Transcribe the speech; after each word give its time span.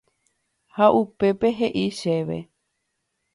ha 0.75 0.85
upépe 1.01 1.51
he'i 1.59 1.85
chéve 1.99 2.39